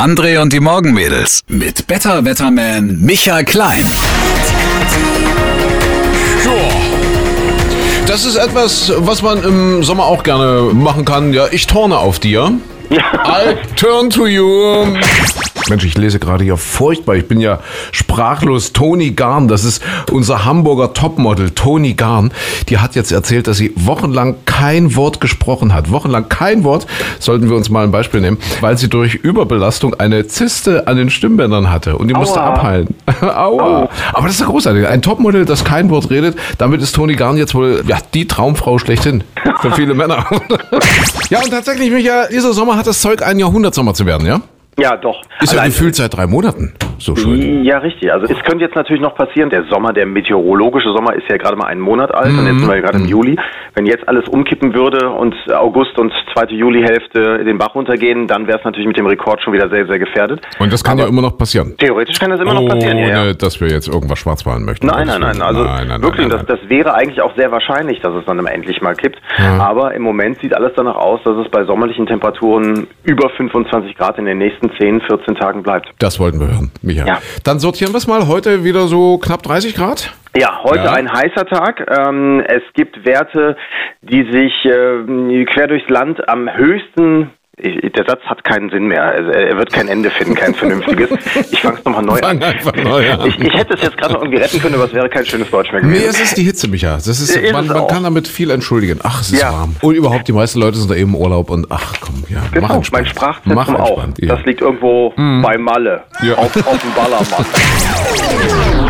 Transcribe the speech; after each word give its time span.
André 0.00 0.40
und 0.40 0.50
die 0.54 0.60
Morgenmädels 0.60 1.42
mit 1.46 1.86
Better 1.86 2.24
Wetterman 2.24 3.02
Michael 3.02 3.44
Klein. 3.44 3.84
Das 8.06 8.24
ist 8.24 8.36
etwas, 8.36 8.90
was 8.96 9.20
man 9.20 9.44
im 9.44 9.84
Sommer 9.84 10.06
auch 10.06 10.22
gerne 10.22 10.70
machen 10.72 11.04
kann. 11.04 11.34
Ja, 11.34 11.48
ich 11.50 11.66
turne 11.66 11.98
auf 11.98 12.18
dir. 12.18 12.50
I 12.90 13.56
turn 13.76 14.08
to 14.08 14.26
you. 14.26 14.86
Mensch, 15.68 15.84
ich 15.84 15.96
lese 15.96 16.18
gerade 16.18 16.44
hier 16.44 16.56
furchtbar. 16.56 17.16
Ich 17.16 17.28
bin 17.28 17.40
ja 17.40 17.60
sprachlos. 17.92 18.72
Toni 18.72 19.10
Garn, 19.10 19.48
das 19.48 19.64
ist 19.64 19.82
unser 20.10 20.44
Hamburger 20.44 20.92
Topmodel, 20.92 21.50
Toni 21.50 21.94
Garn. 21.94 22.32
Die 22.68 22.78
hat 22.78 22.94
jetzt 22.94 23.12
erzählt, 23.12 23.46
dass 23.46 23.56
sie 23.56 23.72
wochenlang 23.76 24.36
kein 24.46 24.96
Wort 24.96 25.20
gesprochen 25.20 25.74
hat. 25.74 25.90
Wochenlang 25.90 26.28
kein 26.28 26.64
Wort. 26.64 26.86
Sollten 27.18 27.48
wir 27.48 27.56
uns 27.56 27.70
mal 27.70 27.84
ein 27.84 27.90
Beispiel 27.90 28.20
nehmen, 28.20 28.38
weil 28.60 28.78
sie 28.78 28.88
durch 28.88 29.14
Überbelastung 29.14 29.94
eine 29.94 30.26
Zyste 30.26 30.86
an 30.86 30.96
den 30.96 31.10
Stimmbändern 31.10 31.70
hatte 31.70 31.96
und 31.96 32.08
die 32.08 32.14
musste 32.14 32.40
Aua. 32.40 32.54
abheilen. 32.54 32.88
Aua. 33.20 33.88
Aber 34.12 34.26
das 34.26 34.36
ist 34.36 34.40
ja 34.40 34.46
großartig. 34.46 34.86
Ein 34.86 35.02
Topmodel, 35.02 35.44
das 35.44 35.64
kein 35.64 35.90
Wort 35.90 36.10
redet. 36.10 36.36
Damit 36.58 36.82
ist 36.82 36.94
Toni 36.94 37.14
Garn 37.14 37.36
jetzt 37.36 37.54
wohl 37.54 37.82
ja, 37.86 37.98
die 38.14 38.26
Traumfrau 38.26 38.78
schlechthin. 38.78 39.24
Für 39.60 39.70
viele 39.72 39.94
Männer. 39.94 40.26
ja, 41.30 41.40
und 41.40 41.50
tatsächlich, 41.50 41.90
Micha, 41.90 42.26
dieser 42.26 42.52
Sommer 42.52 42.76
hat 42.76 42.86
das 42.86 43.00
Zeug, 43.00 43.22
ein 43.22 43.38
Jahrhundertsommer 43.38 43.94
zu 43.94 44.06
werden, 44.06 44.26
ja? 44.26 44.40
Ja, 44.78 44.96
doch. 44.96 45.20
Ist 45.40 45.52
ja 45.52 45.64
gefühlt 45.64 45.96
seit 45.96 46.14
drei 46.14 46.26
Monaten 46.26 46.74
so 47.00 47.16
schön. 47.16 47.64
Ja, 47.64 47.78
richtig. 47.78 48.12
Also 48.12 48.26
es 48.26 48.42
könnte 48.44 48.64
jetzt 48.64 48.76
natürlich 48.76 49.02
noch 49.02 49.14
passieren, 49.14 49.50
der 49.50 49.64
Sommer, 49.64 49.92
der 49.92 50.06
meteorologische 50.06 50.90
Sommer 50.92 51.14
ist 51.14 51.28
ja 51.28 51.36
gerade 51.36 51.56
mal 51.56 51.66
einen 51.66 51.80
Monat 51.80 52.14
alt 52.14 52.30
und 52.30 52.46
jetzt 52.46 52.58
sind 52.58 52.68
wir 52.68 52.76
ja 52.76 52.82
gerade 52.82 52.98
im 52.98 53.06
Juli. 53.06 53.36
Wenn 53.74 53.86
jetzt 53.86 54.08
alles 54.08 54.28
umkippen 54.28 54.74
würde 54.74 55.08
und 55.10 55.34
August 55.52 55.98
und 55.98 56.12
zweite 56.32 56.54
Julihälfte 56.54 57.44
den 57.44 57.58
Bach 57.58 57.74
runtergehen, 57.74 58.26
dann 58.26 58.46
wäre 58.46 58.58
es 58.58 58.64
natürlich 58.64 58.86
mit 58.86 58.98
dem 58.98 59.06
Rekord 59.06 59.42
schon 59.42 59.52
wieder 59.52 59.68
sehr, 59.68 59.86
sehr 59.86 59.98
gefährdet. 59.98 60.40
Und 60.58 60.72
das 60.72 60.82
kann 60.84 60.98
ja 60.98 61.06
immer 61.06 61.22
noch 61.22 61.36
passieren. 61.36 61.74
Theoretisch 61.78 62.18
kann 62.18 62.30
das 62.30 62.40
immer 62.40 62.54
noch 62.54 62.66
passieren, 62.66 62.98
ja. 62.98 63.08
ja. 63.08 63.22
Ohne, 63.22 63.34
dass 63.34 63.60
wir 63.60 63.68
jetzt 63.68 63.88
irgendwas 63.88 64.18
schwarz 64.18 64.44
malen 64.44 64.64
möchten. 64.64 64.86
Nein, 64.86 65.06
nein, 65.06 65.20
nein. 65.20 65.42
Also 65.42 65.64
Nein, 65.64 65.88
nein, 65.88 66.02
wirklich, 66.02 66.28
nein. 66.28 66.44
Das, 66.46 66.60
das 66.60 66.68
wäre 66.68 66.94
eigentlich 66.94 67.22
auch 67.22 67.34
sehr 67.36 67.50
wahrscheinlich, 67.50 68.00
dass 68.00 68.14
es 68.14 68.24
dann 68.26 68.44
endlich 68.46 68.80
mal 68.80 68.94
kippt. 68.94 69.18
Aber 69.38 69.94
im 69.94 70.02
Moment 70.02 70.40
sieht 70.40 70.54
alles 70.54 70.72
danach 70.76 70.96
aus, 70.96 71.20
dass 71.24 71.36
es 71.36 71.50
bei 71.50 71.64
sommerlichen 71.64 72.06
Temperaturen 72.06 72.86
über 73.04 73.30
25 73.30 73.96
Grad 73.96 74.18
in 74.18 74.24
den 74.24 74.38
nächsten 74.38 74.70
10, 74.78 75.00
14 75.02 75.34
Tagen 75.36 75.62
bleibt. 75.62 75.90
Das 75.98 76.18
wollten 76.18 76.40
wir 76.40 76.48
hören, 76.48 76.70
Micha. 76.90 77.06
Ja. 77.06 77.18
Dann 77.44 77.58
sortieren 77.58 77.92
wir 77.92 77.98
es 77.98 78.06
mal. 78.06 78.26
Heute 78.26 78.64
wieder 78.64 78.86
so 78.86 79.18
knapp 79.18 79.42
30 79.42 79.74
Grad. 79.74 80.12
Ja, 80.36 80.60
heute 80.62 80.84
Ja. 80.84 80.92
ein 80.92 81.10
heißer 81.12 81.46
Tag. 81.46 81.84
Ähm, 81.90 82.40
es 82.46 82.62
gibt 82.74 83.04
Werte, 83.04 83.56
die 84.02 84.30
sich 84.30 84.52
ähm, 84.64 85.44
quer 85.46 85.66
durchs 85.66 85.88
Land 85.88 86.28
am 86.28 86.48
höchsten. 86.52 87.30
Der 87.62 88.04
Satz 88.06 88.22
hat 88.24 88.42
keinen 88.44 88.70
Sinn 88.70 88.86
mehr. 88.88 89.02
Also, 89.04 89.30
er 89.30 89.56
wird 89.56 89.72
kein 89.72 89.88
Ende 89.88 90.10
finden, 90.10 90.34
kein 90.34 90.54
vernünftiges. 90.54 91.10
Ich 91.52 91.60
fange 91.60 91.78
es 91.78 91.84
nochmal 91.84 92.02
neu 92.02 92.16
Fang 92.18 92.42
an. 92.42 92.54
neu 92.84 93.10
an. 93.12 93.26
Ich, 93.26 93.38
ich 93.38 93.52
hätte 93.54 93.74
es 93.74 93.82
jetzt 93.82 93.96
gerade 93.98 94.14
noch 94.14 94.22
irgendwie 94.22 94.38
retten 94.38 94.60
können, 94.60 94.74
aber 94.76 94.84
es 94.84 94.94
wäre 94.94 95.08
kein 95.08 95.26
schönes 95.26 95.50
Deutsch 95.50 95.70
mehr 95.72 95.82
Nee, 95.82 95.88
gewesen. 95.98 96.08
es 96.10 96.20
ist 96.20 96.36
die 96.36 96.42
Hitze, 96.44 96.68
Micha. 96.68 96.94
Das 96.94 97.06
ist, 97.06 97.30
Ist 97.36 97.52
man 97.52 97.66
man 97.66 97.76
auch. 97.76 97.88
kann 97.88 98.02
damit 98.04 98.28
viel 98.28 98.50
entschuldigen. 98.50 99.00
Ach, 99.02 99.20
es 99.20 99.32
ist 99.32 99.40
Ja. 99.42 99.52
warm. 99.52 99.76
Und 99.82 99.94
überhaupt, 99.94 100.26
die 100.28 100.32
meisten 100.32 100.58
Leute 100.60 100.78
sind 100.78 100.90
da 100.90 100.94
eben 100.94 101.10
im 101.10 101.16
Urlaub 101.16 101.50
und 101.50 101.66
ach 101.70 101.94
komm, 102.00 102.24
ja, 102.28 102.38
mach 102.40 102.50
Genau, 102.52 102.66
mein 102.68 102.76
entspannt. 102.78 103.06
Mach 103.06 103.10
Sprachzentrum 103.10 103.76
auch. 103.76 103.88
entspannt. 104.04 104.18
Ja. 104.20 104.24
Mhm. 104.24 104.28
Das 104.38 104.46
liegt 104.46 104.60
irgendwo 104.62 105.10
bei 105.16 105.58
Malle, 105.58 106.02
Ja. 106.22 106.34
auf, 106.36 106.56
auf 106.56 106.78
dem 106.80 106.92
Ballermann. 106.94 107.26